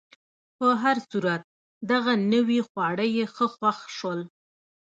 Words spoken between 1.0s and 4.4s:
صورت، دغه نوي خواړه یې ښه خوښ شول.